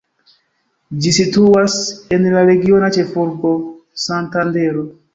Ĝi 1.03 1.11
situas 1.17 1.77
en 2.19 2.27
la 2.39 2.43
regiona 2.51 2.93
ĉefurbo, 2.99 3.55
Santandero. 4.09 4.93